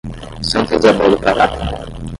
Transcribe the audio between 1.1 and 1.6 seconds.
do Pará